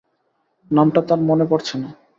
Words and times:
নামটা 0.71 0.99
তার 1.07 1.19
মনে 1.29 1.45
পড়ছে 1.51 1.75
না। 1.77 1.89